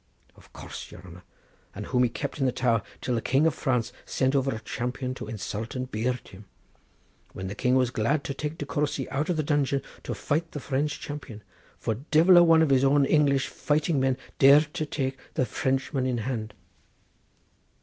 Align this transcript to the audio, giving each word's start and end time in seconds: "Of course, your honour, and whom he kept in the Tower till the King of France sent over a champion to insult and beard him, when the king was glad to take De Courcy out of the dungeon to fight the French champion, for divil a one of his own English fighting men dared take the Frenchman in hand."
"Of 0.35 0.51
course, 0.51 0.89
your 0.89 1.05
honour, 1.05 1.21
and 1.75 1.85
whom 1.85 2.01
he 2.01 2.09
kept 2.09 2.39
in 2.39 2.47
the 2.47 2.51
Tower 2.51 2.81
till 3.01 3.13
the 3.13 3.21
King 3.21 3.45
of 3.45 3.53
France 3.53 3.93
sent 4.03 4.35
over 4.35 4.49
a 4.49 4.59
champion 4.61 5.13
to 5.13 5.27
insult 5.27 5.75
and 5.75 5.91
beard 5.91 6.29
him, 6.29 6.45
when 7.33 7.45
the 7.45 7.53
king 7.53 7.75
was 7.75 7.91
glad 7.91 8.23
to 8.23 8.33
take 8.33 8.57
De 8.57 8.65
Courcy 8.65 9.07
out 9.11 9.29
of 9.29 9.37
the 9.37 9.43
dungeon 9.43 9.83
to 10.01 10.15
fight 10.15 10.53
the 10.53 10.59
French 10.59 10.99
champion, 10.99 11.43
for 11.77 11.93
divil 12.09 12.37
a 12.37 12.43
one 12.43 12.63
of 12.63 12.71
his 12.71 12.83
own 12.83 13.05
English 13.05 13.45
fighting 13.45 13.99
men 13.99 14.17
dared 14.39 14.73
take 14.73 15.19
the 15.35 15.45
Frenchman 15.45 16.07
in 16.07 16.17
hand." 16.17 16.55